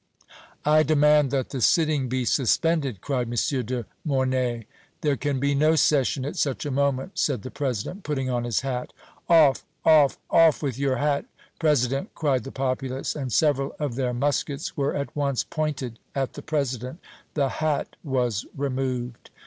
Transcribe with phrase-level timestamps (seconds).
[0.65, 3.65] "I demand that the sitting be suspended!" cried M.
[3.67, 4.65] de Mornay.
[5.01, 8.61] "There can be no session at such a moment," said the President, putting on his
[8.61, 8.93] hat.
[9.29, 11.25] "Off off off with your hat,
[11.59, 16.41] President!" cried the populace; and several of their muskets were at once pointed at the
[16.41, 16.99] President.
[17.35, 19.29] The hat was removed.